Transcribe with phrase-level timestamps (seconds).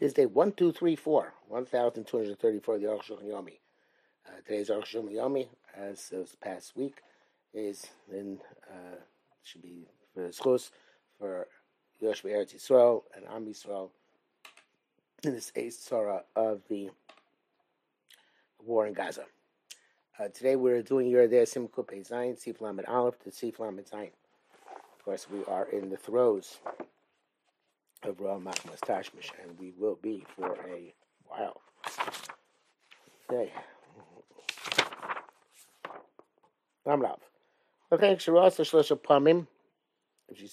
[0.00, 3.58] This day 1234, 1234 of the Aruch Shulchan Yomi.
[4.26, 7.02] Uh, today's Aruch Shulchan Yomi, as this past week,
[7.52, 8.96] is in, uh,
[9.42, 10.70] should be for schus
[11.18, 11.46] for
[12.02, 13.90] Yosh Eretz Yisrael and Am Yisrael
[15.22, 16.88] in this eighth Torah of the
[18.64, 19.26] war in Gaza.
[20.18, 23.84] Uh, today we're doing Yoreh Deah Simcha Pei Zayin, Sif Lamed Aleph to Sif Lamed
[23.84, 24.12] Zayin.
[24.98, 26.56] Of course, we are in the throes
[28.02, 30.94] of Rav Machmas Tashmish, and we will be for a
[31.26, 31.60] while.
[33.30, 33.52] Okay.
[36.86, 37.18] Ramrav.
[37.92, 39.46] Okay, Shirasa Shlosha Pamim.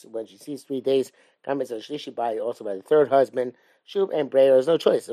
[0.09, 1.12] When she sees three days,
[1.45, 3.54] comments on Shlishi by also by the third husband,
[3.88, 5.07] Shub and Breyer, there's no choice.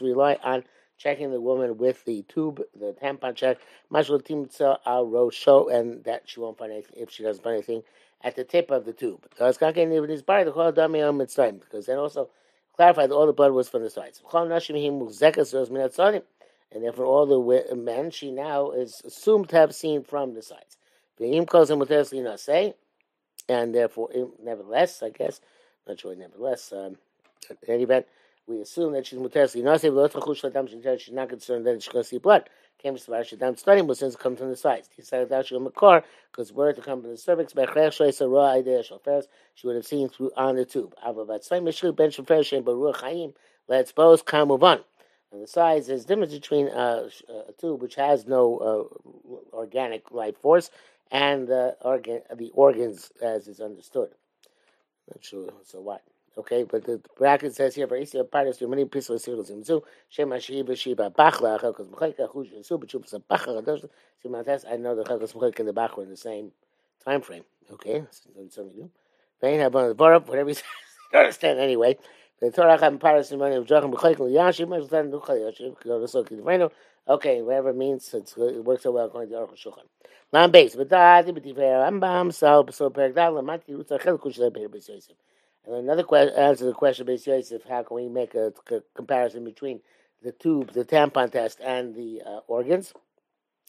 [0.00, 0.64] We rely on
[0.98, 3.58] checking the woman with the tube, the tampon check,
[3.92, 7.84] Mashal Timtza al Rosho, and that she won't find anything if she doesn't find anything
[8.26, 9.24] at the tip of the tube.
[9.30, 9.70] Because then
[11.98, 12.28] also
[12.74, 14.20] clarified that all the blood was from the sides.
[16.72, 20.76] And therefore, all the men she now is assumed to have seen from the sides.
[23.48, 24.08] And therefore,
[24.42, 25.40] nevertheless, I guess,
[25.86, 26.96] not sure, nevertheless, um,
[27.48, 28.06] in any event,
[28.46, 31.00] we assume that she's muteres linase.
[31.00, 32.48] She's not concerned that she's going to see blood.
[32.78, 35.46] Came to Svarah Shadam studying, but since it comes from the sides, he said that
[35.46, 37.52] she makar because were to come from the cervix.
[39.54, 40.94] She would have seen through on the tube.
[43.68, 44.80] Let's both come move on.
[45.32, 47.08] On the sides, is difference between uh,
[47.48, 50.70] a tube which has no uh, organic life force
[51.10, 54.10] and the organ, the organs as is understood.
[55.08, 55.50] Not sure.
[55.64, 56.02] So what?
[56.38, 60.76] Okay, but the bracket says here, for Isi Paris, many circles in Mizu, Shema Shiva
[60.76, 63.88] Shiva Bachla, Chupas Bachla,
[64.70, 66.52] I know the Chelkos Mechayka and the Bachla in the same
[67.02, 67.44] time frame.
[67.72, 68.04] Okay,
[68.50, 68.90] so we do.
[69.40, 70.50] Vein have on the Baruch, whatever
[71.12, 71.96] you understand anyway.
[72.40, 76.70] The Torah Cham Paris, money of Mechayka, Yashi, Mechayka, Mechayka, Mechayka,
[77.08, 79.86] Okay, whatever it means, it works so well according to Aruch Shulchan.
[80.32, 80.48] But
[84.82, 85.14] so so.
[85.66, 89.44] And another question answer the question based Yosef, how can we make a, a, comparison
[89.44, 89.80] between
[90.22, 92.94] the tube, the tampon test, and the uh, organs?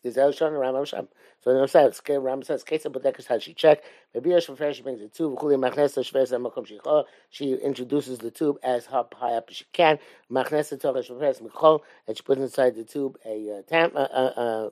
[0.04, 1.08] Is that Shon Rambam Sham?
[1.44, 3.84] So the says, Rambam says, Kesa Bodekas how she check.
[4.14, 5.38] Maybe Yosef she brings the tube.
[5.38, 7.06] Chuli Machnesa Shvesa Makom Shichol.
[7.30, 9.98] She introduces the tube as high, up as she can.
[10.32, 14.34] Machnesa Torah Shvesa Michol, and she puts inside the tube a uh, tam, uh, uh,
[14.38, 14.70] uh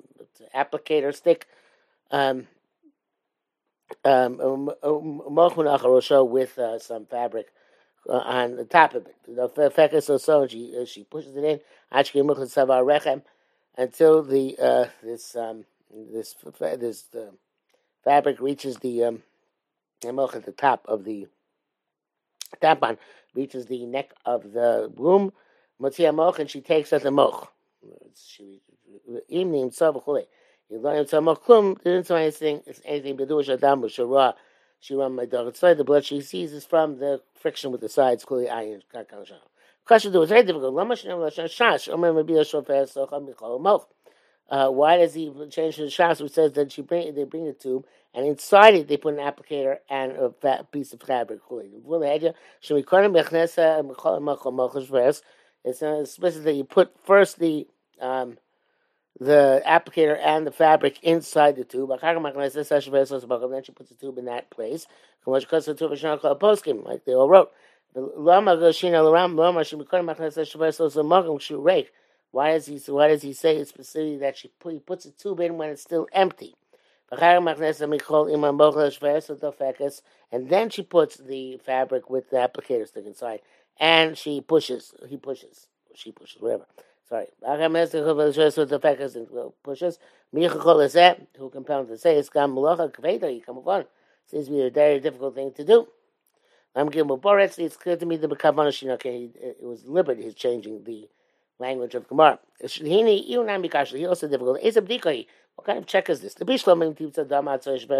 [0.55, 1.47] applicator stick.
[2.11, 2.47] Um,
[4.03, 7.47] um, um, um with uh, some fabric
[8.09, 9.15] uh, on the top of it.
[9.27, 13.21] The fekas or so, she uh, she pushes it in
[13.77, 17.31] until the uh, this um, this this uh,
[18.03, 19.23] fabric reaches the um,
[20.03, 21.27] at the top of the
[22.61, 22.97] tampon
[23.33, 25.33] reaches the neck of the womb.
[25.81, 27.51] and she takes out the moch.
[28.15, 28.61] She
[30.69, 34.33] you learn to maklum, didn't say anything, it's anything with Shadam, Shara,
[34.79, 35.47] Shira, my dog.
[35.47, 38.81] It's like the blood she sees is from the friction with the sides, clearly iron,
[39.85, 40.73] Question two is very difficult.
[44.47, 47.53] Uh, why does he change the shas which says that she bring they bring a
[47.53, 47.83] tube
[48.13, 51.39] and inside it they put an applicator and a fat piece of fabric?
[55.63, 57.67] It's not explicit that you put first the
[57.99, 58.37] um,
[59.19, 61.89] the applicator and the fabric inside the tube.
[61.89, 64.87] Then she puts the tube in that place.
[65.25, 65.47] Like
[67.05, 67.51] they all wrote.
[72.31, 75.11] Why does he why does he say it specifically that she put, he puts the
[75.11, 76.55] tube in when it's still empty?
[77.11, 77.21] And
[80.49, 83.41] then she puts the fabric with the applicator stick inside.
[83.79, 86.65] And she pushes, he pushes, she pushes, whatever.
[87.07, 87.27] Sorry.
[87.41, 89.27] the factors and
[89.63, 89.99] pushes.
[90.33, 93.85] Who compounds to say it's gam malacha kveda, you come upon.
[94.25, 95.87] Seems to be a very difficult thing to do.
[96.75, 100.83] I'm giving Boretz, it's clear to me that Kavana Shinake, it was deliberate, he's changing
[100.83, 101.07] the
[101.57, 102.39] language of Gemara.
[102.59, 102.97] He
[104.05, 104.61] also difficult.
[105.55, 106.33] What kind of check is this?
[106.33, 106.81] The Bishlam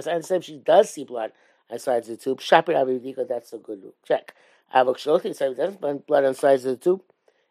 [0.08, 1.32] and said she does see blood
[1.72, 2.42] outside the tube.
[2.42, 4.34] Shapir Abidika, that's a good check.
[4.76, 7.02] Avok Shlochi says there's blood inside the tube.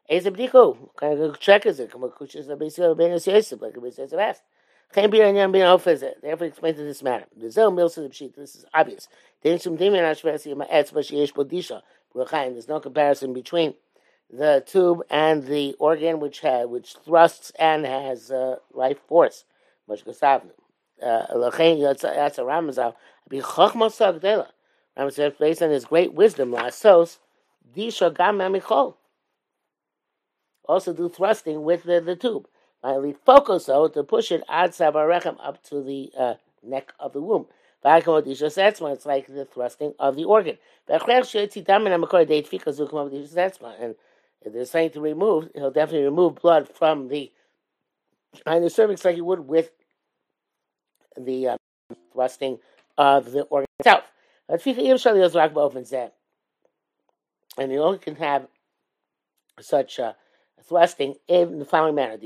[0.09, 0.77] Eze b'diko.
[0.77, 1.91] What kind of check is it?
[1.91, 4.43] Come on, kushis a b'yisrael b'nei yosef, like a b'yisrael of asked.
[4.95, 6.21] Chaim bir anyan bin ofezet.
[6.21, 7.27] Therefore, explain to this matter.
[7.37, 8.37] The zel milsa the pshit.
[8.37, 9.09] This is obvious.
[9.43, 11.83] There's some dimin ashvesi yama etzba sheyesh bodisha.
[12.15, 13.75] There's no comparison between
[14.31, 19.45] the tube and the organ which has, which thrusts and has uh, life force.
[19.89, 20.51] Much kasavnu.
[21.03, 22.95] Lachain yatsa ramazal.
[23.29, 24.47] Be chachma sagdela.
[24.97, 26.53] Ramazal based on his great wisdom.
[26.53, 27.19] Lasos
[27.77, 28.95] disha gam michol.
[30.67, 32.49] Also do thrusting with the, the tube.
[33.25, 37.47] Focus though to push it ad sabarechem up to the uh, neck of the womb.
[37.87, 40.57] It's like the thrusting of the organ.
[40.89, 41.03] And
[44.45, 47.33] if there's something to remove, he'll definitely remove blood from the
[48.45, 49.71] behind the cervix like he would with
[51.17, 51.59] the um,
[52.13, 52.59] thrusting
[52.99, 54.05] of the organ itself.
[54.49, 54.61] And
[57.73, 58.49] you only can have
[59.61, 60.15] such uh,
[60.69, 62.19] thrusting in the following manner.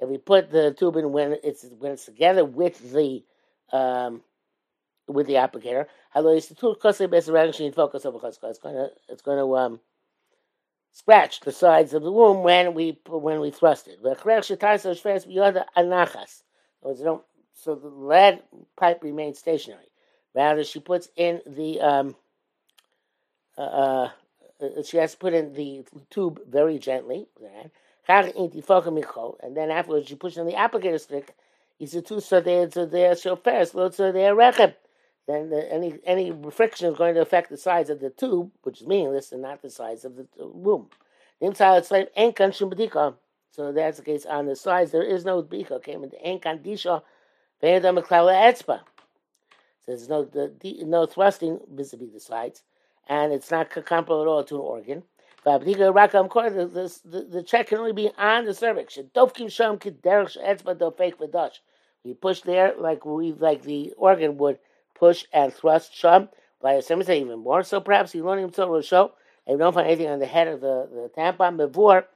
[0.00, 3.24] If we put the tube in when it's when it's together with the
[3.72, 4.22] um,
[5.06, 6.76] with the applicator, it's to
[9.08, 9.80] it's to um,
[10.92, 13.98] scratch the sides of the womb when we when we thrust it.
[17.56, 18.42] So the lead
[18.76, 19.86] pipe remains stationary.
[20.34, 22.16] Rather, she puts in the um,
[23.56, 24.10] uh, uh
[24.60, 27.26] Uh, she has to put in the tube very gently.
[28.06, 31.34] And then afterwards, she pushes on the applicator stick.
[31.78, 34.74] He said, "Two so they so they are shofar, so they are.
[35.26, 38.80] Then the, any any friction is going to affect the size of the tube, which
[38.80, 40.88] is meaningless, and not the size of the womb.
[41.40, 41.48] So
[43.72, 44.92] that's the case on the sides.
[44.92, 45.82] There is no bika.
[45.82, 47.02] Came into enkan disha,
[47.62, 48.80] ve'edam etzba.
[49.86, 50.52] There's no the,
[50.84, 52.62] no thrusting vis-a-vis the sides,
[53.08, 55.02] and it's not comparable at all to an organ.
[55.44, 58.98] The, the, the, the check can only be on the cervix.
[62.04, 64.58] We push there like we like the organ would
[64.94, 66.28] push and thrust sham.
[66.62, 69.12] By say even more so perhaps he learning himself will show.
[69.46, 72.06] And we don't find anything on the head of the, the tampon before.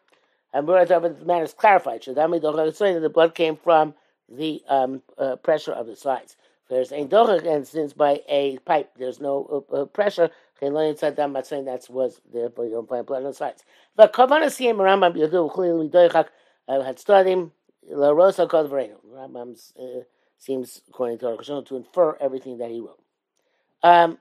[0.55, 2.03] And the matter is clarified.
[2.03, 3.95] The blood came from
[4.31, 6.37] the um, uh, pressure of the sides.
[6.69, 11.65] There's a and since by a pipe there's no uh, uh, pressure, I'm by saying
[11.67, 13.65] that was the but you don't find blood on the sides.
[13.97, 16.27] But Kavana Siyam Rambam Yadu clearly Doichak
[16.67, 17.51] uh, had studied
[17.89, 18.97] La Rosa Vereno.
[19.09, 20.03] Rambam uh,
[20.39, 23.01] seems, according to Aruch to infer everything that he wrote.
[23.83, 24.19] Um,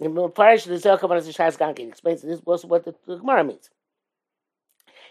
[0.00, 3.16] in the parish of the Zel Kavanas Shas Gankin explains this was what the, the
[3.16, 3.68] Gemara means.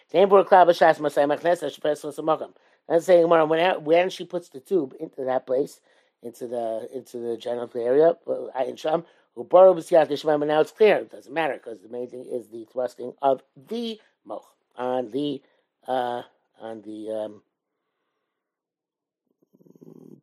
[0.09, 2.51] For Klab Shas Masay Machnes Shafes Samakam.
[2.87, 5.81] And saying Gemara when when she puts the tube into that place,
[6.23, 9.03] into the into the genital area, Ayin Sham,
[9.37, 10.97] but now it's clear.
[10.97, 15.41] It doesn't matter because the main thing is the thrusting of the moch on the
[15.87, 16.23] uh,
[16.59, 17.41] on the um,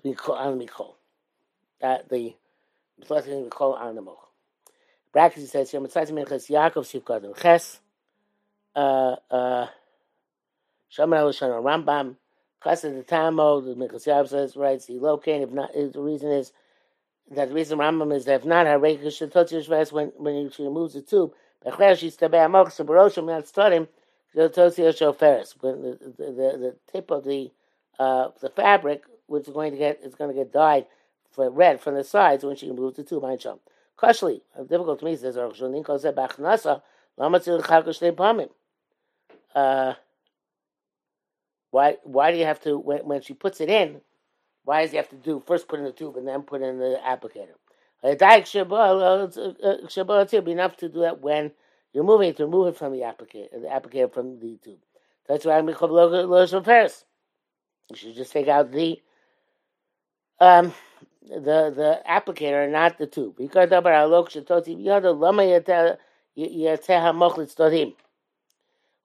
[0.05, 0.95] on the mikol.
[1.81, 2.35] That the
[3.05, 4.29] thrusting of the mikol on the moch.
[5.13, 7.81] Brackets says here, Mitzvah Minchas Yaakov Sivkadim Ches.
[8.75, 9.69] Uh, uh,
[10.89, 12.17] Shaman Al Rambam.
[12.61, 15.43] Kasa the Tamo, the Minchas Yaakov says, right, see, located.
[15.43, 16.51] If not, the reason is
[17.31, 20.95] that the reason Rambam is that if not, Hareka Shetotzi Shvas, when when she removes
[20.95, 21.33] the tube,
[21.65, 23.89] Bechler she's Tabei Amok, Sabaroshim, not studying,
[24.35, 27.51] Shetotzi Shoferis, when the, the, the, tip of the
[27.99, 30.87] uh, the fabric, which is going to get is going to get dyed
[31.31, 33.25] for red from the sides when she removes the tube,
[34.69, 35.37] difficult to me, says.
[39.55, 39.95] Uh,
[41.71, 44.01] why, why do you have to, when, when she puts it in,
[44.65, 46.79] why does he have to do first put in the tube and then put in
[46.79, 47.55] the applicator?
[48.03, 48.21] It
[50.33, 51.53] would be enough to do that when
[51.93, 54.79] you're moving it to remove it from the applicator, the applicator from the tube.
[55.27, 57.05] That's why I'm going to Paris.
[57.91, 59.01] You should just take out the
[60.41, 60.75] um,
[61.23, 63.37] the the applicator, not the tube.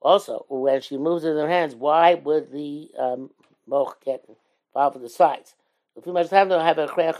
[0.01, 3.29] Also, when she moves in her hands, why would the um,
[3.67, 4.25] moch get
[4.73, 5.55] involved with the sides.
[5.95, 7.19] If you must have to have a chreach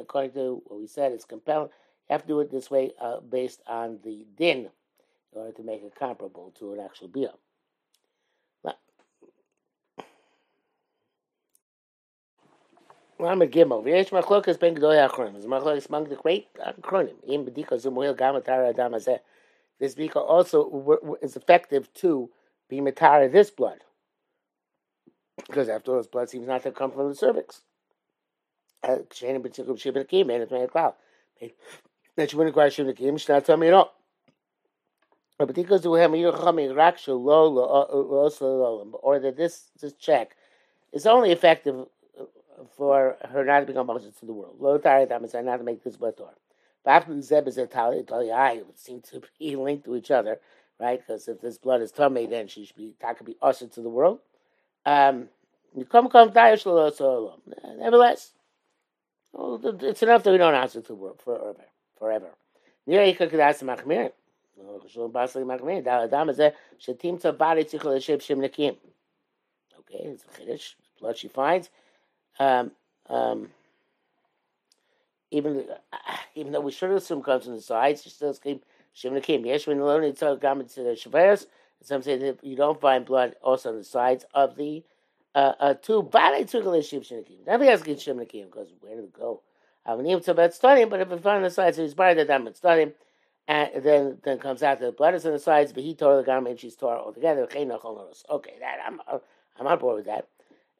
[0.00, 1.70] according to what we said, it's compelling.
[2.08, 5.62] You have to do it this way uh, based on the din in order to
[5.62, 7.30] make it comparable to an actual beer.
[13.20, 13.84] I'm a gimel.
[13.84, 15.36] V'yesh machlokas ben g'doy achronim.
[15.36, 17.14] It's machlokas among the great achronim.
[17.26, 19.20] Im b'dika zumuil gam adam hazeh.
[19.78, 22.30] This bika also is effective to
[22.68, 23.78] be matara this blood.
[25.46, 27.62] Because after all, his blood seems not to come from the cervix.
[28.82, 28.98] Uh,
[32.16, 33.94] that she wouldn't require Shibnakim, she's not telling me at all.
[35.38, 35.54] Or that
[39.36, 40.36] this this check
[40.92, 41.86] is only effective
[42.20, 42.24] uh,
[42.76, 44.56] for her not to become Moses to the world.
[44.60, 46.34] Lo Low tired not to make this blood tor.
[46.84, 50.10] But after the Zeb is a Tali, it would seem to be linked to each
[50.10, 50.38] other,
[50.78, 51.00] right?
[51.00, 53.80] Because if this blood is tummy, then she should be that could be ushered to
[53.80, 54.20] the world.
[54.85, 55.29] Um,
[55.75, 58.31] Nevertheless,
[59.83, 61.65] it's enough that we don't answer to work forever.
[61.99, 62.29] Forever.
[62.87, 64.07] נראה איך כדאס מחמיר.
[64.83, 68.73] חשוב באסל מחמיר, האדם הזה שתמצא ברי צריך לשב שם נקיים.
[69.73, 71.69] Okay, it's a chiddush, blood she finds.
[72.39, 72.71] Um,
[73.09, 73.49] um,
[75.31, 75.65] even
[76.35, 79.45] even though we should assume comes from the sides, she still keep Shimon Akim.
[79.45, 81.47] Yes, when alone it's all garment to the Shavuos.
[81.82, 84.84] Some say that you don't find blood also on the sides of the
[85.34, 86.02] uh, uh, two.
[86.02, 87.36] But I took a Shimon Akim.
[87.46, 89.42] Nothing else Akim because where did it go?
[89.84, 92.18] I mean, even about studying, but if it's found on the sides, so he's buried
[92.18, 92.92] the diamond studying,
[93.48, 96.22] and then then comes out the blood is on the sides, but he tore the
[96.22, 97.42] garment and she's tore altogether.
[97.42, 99.00] Okay, that I'm
[99.58, 100.28] I'm on board with that.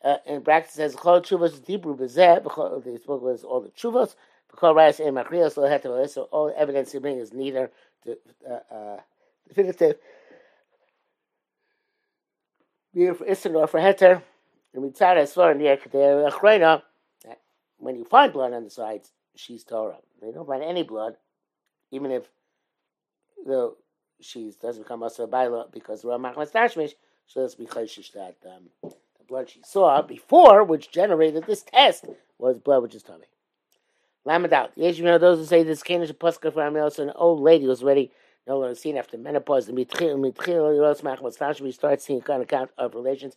[0.04, 2.42] Uh, in brackets says chol chuvas dibru bezeh.
[2.84, 4.14] The spoke was all the chuvas.
[4.52, 7.70] Because Ras and Machrios lo So all evidence you bring is neither
[8.06, 9.00] uh, uh,
[9.48, 9.48] definitive.
[9.48, 9.86] Neither for Isser nor for Heter.
[9.86, 10.00] The mitzvah is for the Achrayna.
[12.94, 13.06] When
[17.96, 19.96] you find blood on the sides, she's Torah.
[20.20, 21.16] They don't find any blood,
[21.90, 22.24] even if
[23.44, 23.74] the
[24.20, 26.92] she doesn't become also a because we're machmas Ramach Mastashmish,
[27.26, 32.06] so that's because that um, the blood she saw before, which generated this test,
[32.38, 33.26] was blood which is tummy.
[34.24, 34.70] Lamed out.
[34.76, 37.82] Yes, you know those who say this Kanish Puska for also an old lady was
[37.82, 38.12] already
[38.46, 39.70] no longer seen after menopause.
[39.70, 39.84] We
[41.72, 43.36] start seeing kind of count of relations.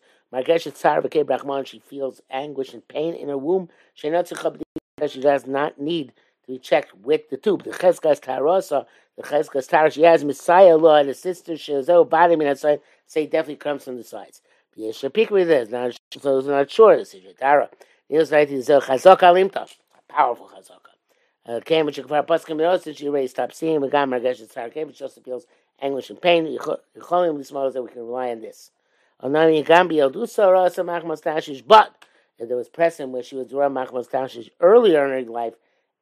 [1.66, 3.70] She feels anguish and pain in her womb.
[3.94, 4.28] She not
[5.22, 6.14] does not need
[6.46, 7.64] to be checked with the tube.
[7.64, 8.86] The cheskas tarosa,
[9.18, 9.90] the cheskas tar.
[9.90, 12.04] She has Messiah law the sister she has oh
[12.42, 12.82] in that side.
[13.08, 14.42] Say definitely comes from the sides.
[14.76, 14.98] Yes,
[15.32, 15.70] with this.
[15.70, 16.98] Now, so it's not sure.
[16.98, 17.70] This is Tara.
[18.10, 18.30] Is
[20.10, 20.85] powerful chazaka.
[21.66, 25.22] Came with Shekfar Paskim Yosis, she raised top seeing, Megam Margesh Tzar came, which also
[25.22, 25.46] feels
[25.80, 26.46] anguish and pain.
[26.46, 28.72] Yicholim Lismos that we can rely on this.
[29.22, 31.94] Onami Gambi Eldusa Rasa Machmas Tashish, but
[32.40, 35.54] if there was pressing where she was Dura Machmas Tashish earlier in her life,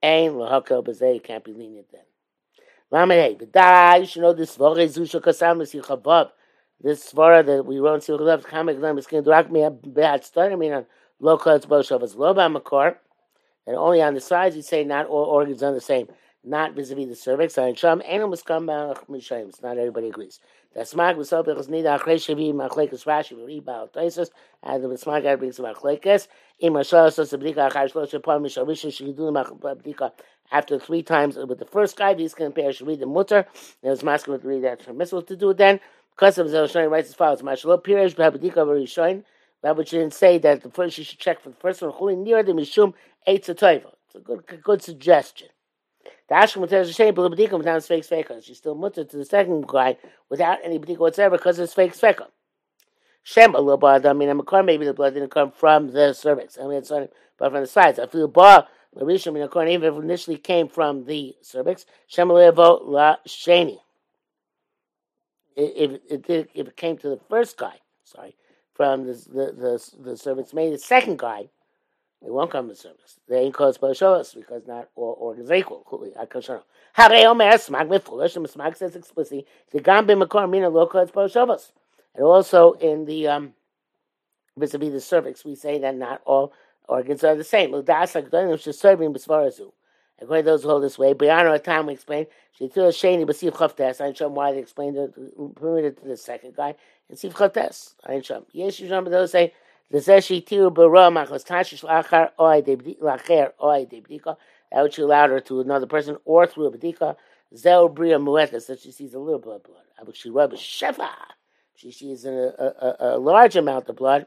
[0.02, 2.02] Ain Lahakel Bazay can't be lenient then.
[2.90, 6.30] Lamed Hey, you should know this Vore Zusha Kasam Chabab.
[6.80, 10.24] This svara that we wrote in Silchalav, Kamek Lam, is going to direct me bad
[10.24, 10.54] study.
[10.54, 10.86] I mean, on
[11.20, 12.96] local Tzboshavas Loba Makor
[13.66, 16.08] and only on the sides you say not all organs are the same,
[16.44, 17.58] not vis-a-vis the cervix.
[17.58, 17.82] And
[19.62, 20.40] not everybody agrees.
[20.74, 24.32] The smag was so because neither achrei shavi machlekes Rashi v'riba altaisus
[24.64, 26.28] and the smag guy brings machlekes.
[26.60, 30.12] Im hashal so sebdika achar shlosha pam mishavisha shigidu machlekes
[30.52, 32.14] after three times with the first guy.
[32.16, 33.46] These compare should read the mutter.
[33.84, 35.80] It was masculine to read that permissible to do it then.
[36.16, 39.24] Because of Zel writes as follows: Mashalo pirish b'habdika v'rishoin.
[39.64, 41.92] Which didn't say that the first you should check for the first one.
[41.92, 42.94] Chuli near the mishum
[43.28, 43.50] eitz.
[43.50, 45.48] It's a good, good suggestion.
[46.28, 48.44] The Ashkem tells the same, but the B'dika without fake sveka.
[48.44, 49.98] She's still mutter to the second guy
[50.30, 52.28] without any B'dika whatsoever because it's fake sveka.
[53.24, 54.06] Shem a little bit.
[54.06, 54.64] I mean, I'm a car.
[54.64, 56.58] Maybe the blood didn't come from the cervix.
[56.58, 58.00] I mean, it's not, but from the sides.
[58.00, 58.68] I feel bar.
[58.96, 61.86] Larisha min akor, even if it initially came from the cervix.
[62.08, 63.80] Shem levo la sheni.
[65.56, 68.36] If it, if it came to the first guy, sorry,
[68.74, 70.74] from the the the, the servants made.
[70.74, 71.50] The second guy,
[72.22, 73.20] they won't come to service.
[73.28, 75.86] They ain't called us because not all organs are equal.
[76.94, 81.72] Hare Omer Smag Mefulish, and Smag says explicitly, the Gam B'Makor Mina Lo Kol Shavas.
[82.16, 83.54] And also in the um,
[84.56, 86.54] vis-a-vis the cervix, we say that not all
[86.88, 87.74] organs are the same.
[87.74, 89.72] L'das HaGdolim Shesarbim B'Svarazu.
[90.22, 92.28] According to those who hold this way, Brianna at time we explained,
[92.58, 94.00] she threw a sheni but Siv Chavtes.
[94.00, 96.76] I show why they explained it, permitted to the second guy,
[97.10, 97.96] and Siv Chavtes.
[98.06, 98.46] I show.
[98.52, 99.54] Yes, you remember those say,
[99.90, 102.62] the Zeshi Tiru Bara Machos Tashish Lachar Oi
[103.02, 104.38] Lacher Oi Debdika.
[104.72, 107.16] That which you allowed her to another person or through a Bedika.
[107.56, 109.84] Zel Bria Muetas, that she sees a little bit of blood.
[110.04, 111.10] But she rubs Shefa.
[111.76, 114.26] She sees a, a, a, a large amount of blood.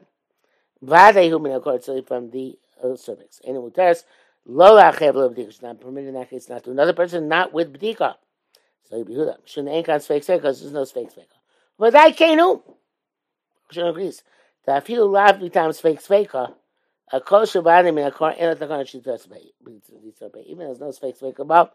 [0.81, 3.41] Vade Humin from the uh, cervix.
[3.45, 4.05] And it test.
[4.49, 5.49] Lo lachev lo b'dika.
[5.49, 8.15] It's not permitted in that case not to another person, not with b'dika.
[8.89, 9.37] So you behuda.
[9.45, 11.29] Shouldn't ain't got fake because there's no fake fake.
[11.77, 12.63] But I can't know.
[13.69, 14.23] Shouldn't agrees.
[14.65, 18.67] That if you laugh times fake fake, a kol shabbanim in a car in the
[18.67, 19.27] car she does
[20.45, 21.73] Even there's no fake fake about.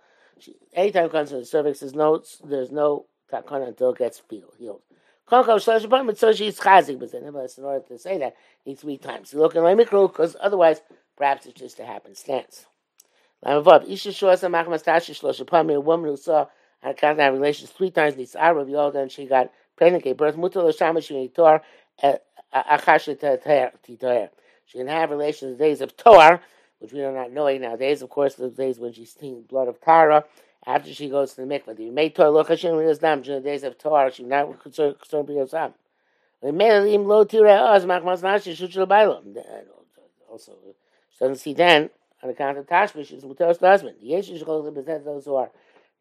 [0.72, 4.82] Anytime it comes to the cervix, there's no there's no takana until it gets healed.
[5.28, 8.34] Konko shlosh but so she's chazik, but then in order to say that,
[8.66, 9.32] needs three times.
[9.32, 10.80] You look in my mikro because otherwise
[11.16, 12.66] Perhaps it's just a happenstance.
[13.44, 13.84] A woman
[16.08, 16.46] who saw
[16.82, 20.36] on account of relations three times this Arab Yoda and she got pregnant, gave birth.
[24.66, 26.40] She can have relations the days of Torah,
[26.78, 28.02] which we are not knowing nowadays.
[28.02, 30.24] Of course, the days when she's seeing blood of Tara
[30.66, 31.76] after she goes to the mikvah.
[31.76, 34.12] The made Torah look Hashem in during the days of Torah.
[34.12, 35.74] She not concerned with Yosam.
[40.30, 40.52] Also,
[41.22, 41.88] doesn't see then
[42.22, 43.96] on account of Tashmish is Muteros husband.
[44.00, 45.50] The Yeshish Cholim present those who are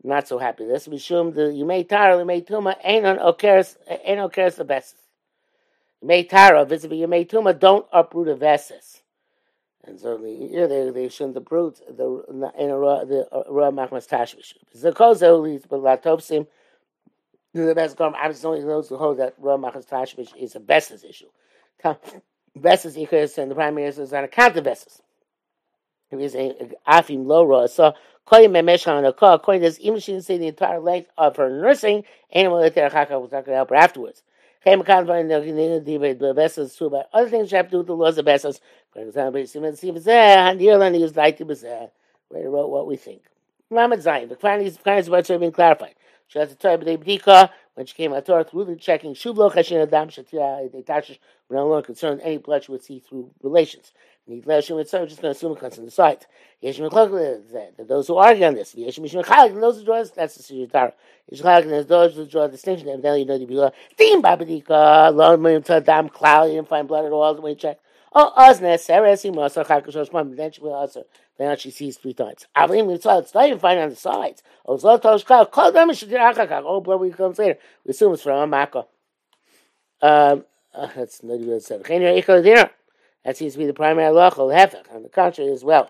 [0.03, 0.65] not so happy.
[0.65, 4.95] This Mishum the you made Tara, you made Tuma, ain't Okeres, the best.
[6.01, 9.03] You made Tara, visible, you made Tuma, don't uproot a Veses.
[9.83, 12.23] And certainly here they, they shouldn't uproot the
[12.57, 14.53] in a the uh, Ra Machmas Tashmish.
[14.73, 16.47] The Kozo leads but Latovsim
[17.53, 18.23] the best garment.
[18.23, 21.29] Obviously, only those who hold that Ra Machmas Tashmish is a Veses issue.
[22.55, 25.01] Veses because and the minister is on account of Veses.
[26.11, 27.93] A Afim Lora, so
[28.27, 31.49] Koyim Memesh on a call, Koyim even she didn't say the entire length of her
[31.49, 34.23] nursing, animal that there Chaka was not going to help her afterwards.
[34.63, 34.83] Other
[37.29, 38.61] things you have to do with the laws of vessels.
[38.93, 40.95] For example, Simon Ireland
[41.37, 41.89] to be there.
[42.29, 43.23] Where wrote what we think.
[43.71, 45.95] Lamed Zayin, the Kvanis Kvanis words have been clarified.
[46.27, 49.51] She has to tell the Bdika when she came out Torah through the checking Shublo
[49.51, 53.31] Chashin Adam Shatira they Tashish were no longer concerned any blood she would see through
[53.41, 53.91] relations.
[54.27, 58.17] Need Lashim with some just going to assume it comes from the Chlok those who
[58.17, 58.73] argue on this.
[58.73, 60.93] Those who draw this, that's the Siri Tara.
[61.31, 62.87] Those who draw a distinction.
[62.89, 63.73] Evidently you know the Bula.
[63.97, 67.55] Dim Babadika, Lon Mim Tadam Cloud, you didn't find blood at all the way you
[67.55, 67.83] checked.
[68.13, 71.03] Oh, Osnes, Sarah Simasa Chakash Shmam, then she will answer.
[71.37, 72.45] Then she sees three times.
[72.55, 74.43] Avim Mitzvah, it's not even fine on the sides.
[74.65, 76.63] Oh, Zotosh Kal, call them Shadrakakak.
[76.65, 77.57] Oh, blood we comes later.
[77.85, 78.85] We assume it's from Amaka.
[80.01, 81.83] Um, uh, that's not even said.
[83.23, 84.93] That seems to be the primary lochel hefech.
[84.93, 85.89] On the contrary, as well,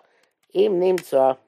[0.52, 1.38] im nimtza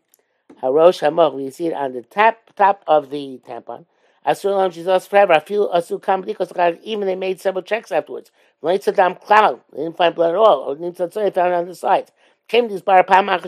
[0.63, 1.35] harosh hamoch.
[1.35, 3.85] We see it on the top top of the tampon.
[4.27, 5.35] Asulam she's lost forever.
[5.35, 6.51] I feel asu kam because
[6.83, 8.31] even they made several checks afterwards.
[8.63, 9.61] Leitzadam cloud.
[9.73, 10.61] They didn't find blood at all.
[10.61, 12.11] Or nimtza they found on the sides.
[12.49, 12.83] Came to this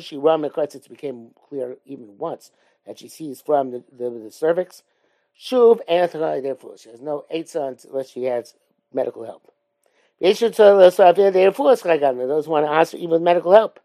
[0.04, 2.50] she because it became clear even once
[2.86, 4.82] that she sees from the, the, the cervix.
[5.38, 6.10] Shuv and
[6.44, 8.54] therefore she has no eight sons unless she has
[8.92, 9.52] medical help.
[10.20, 10.38] Those
[12.48, 13.80] want to ask even with medical help.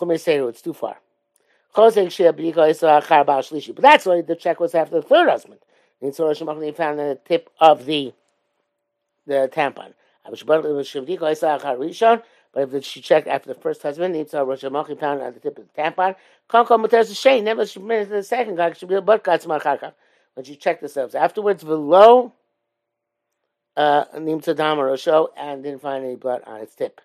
[0.00, 0.98] It's too far.
[1.74, 2.06] But that's
[4.06, 5.58] why the check was after the third husband.
[6.00, 6.10] They
[6.72, 8.12] found the tip of the
[9.26, 9.94] the tampon.
[12.52, 15.58] But if she checked after the first husband, saw Rosh Hashanah found on the tip
[15.58, 16.16] of the tampon.
[16.48, 17.44] Come with shame.
[17.44, 21.14] Never she minutes the second guy should be a butt when she checked themselves.
[21.14, 22.32] Afterwards, below
[23.76, 27.00] uh, Nimtza Dama Rosho and didn't find any blood on its tip.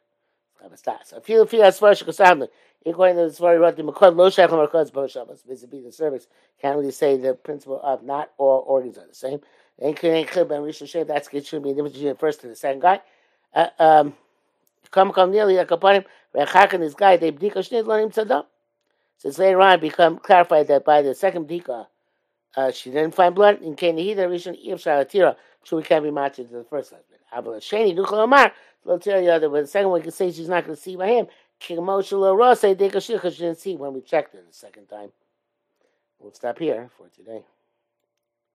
[1.05, 2.01] So feel feel as far as
[2.85, 5.05] According to the the Makod Lo Shech Makod Bo.
[5.05, 6.27] Vis-a-vis the service,
[6.59, 9.39] can't really say the principle of not all organs are the same.
[9.77, 13.01] And that's it should be the difference between the first and the second guy.
[13.53, 14.13] Uh, um,
[14.89, 16.05] come come nearly like upon him.
[16.35, 18.45] Rechak and guy they bdika shnid learning tzadam.
[19.17, 21.87] Since later on, become clarified that by the second bdika,
[22.55, 26.47] uh, she didn't find blood in Kenihida Rishon Iv Shalatira so we can't be matching
[26.47, 27.19] to the first husband.
[27.33, 27.95] Abel Shani
[28.85, 31.27] they'll tell you the second one can say she's not going to see by him.
[33.75, 35.11] When we checked it the second time.
[36.19, 37.43] We'll stop here for today.